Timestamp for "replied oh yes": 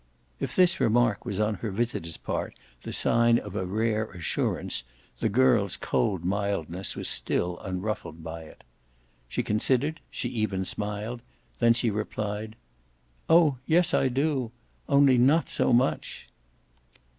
11.91-13.93